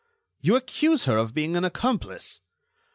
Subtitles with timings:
[0.39, 2.41] "You accuse her of being an accomplice?"